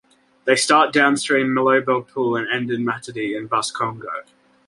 [0.45, 4.23] They start downstream Malebo Pool and end in Matadi in Bas-Congo.